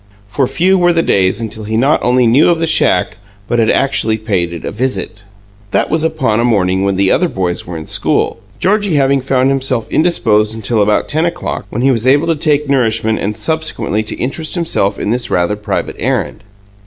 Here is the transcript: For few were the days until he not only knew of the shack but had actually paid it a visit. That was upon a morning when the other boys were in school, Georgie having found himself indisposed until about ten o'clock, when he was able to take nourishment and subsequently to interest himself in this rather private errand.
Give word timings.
For 0.27 0.47
few 0.47 0.79
were 0.79 0.93
the 0.93 1.03
days 1.03 1.39
until 1.39 1.63
he 1.65 1.77
not 1.77 2.01
only 2.01 2.25
knew 2.25 2.49
of 2.49 2.57
the 2.59 2.65
shack 2.65 3.17
but 3.47 3.59
had 3.59 3.69
actually 3.69 4.17
paid 4.17 4.51
it 4.51 4.65
a 4.65 4.71
visit. 4.71 5.21
That 5.69 5.91
was 5.91 6.03
upon 6.03 6.39
a 6.39 6.43
morning 6.43 6.83
when 6.83 6.95
the 6.95 7.11
other 7.11 7.29
boys 7.29 7.67
were 7.67 7.77
in 7.77 7.85
school, 7.85 8.39
Georgie 8.59 8.95
having 8.95 9.21
found 9.21 9.49
himself 9.51 9.87
indisposed 9.89 10.55
until 10.55 10.81
about 10.81 11.07
ten 11.07 11.27
o'clock, 11.27 11.67
when 11.69 11.83
he 11.83 11.91
was 11.91 12.07
able 12.07 12.25
to 12.25 12.35
take 12.35 12.67
nourishment 12.67 13.19
and 13.19 13.37
subsequently 13.37 14.01
to 14.01 14.15
interest 14.15 14.55
himself 14.55 14.97
in 14.97 15.11
this 15.11 15.29
rather 15.29 15.55
private 15.55 15.97
errand. 15.99 16.41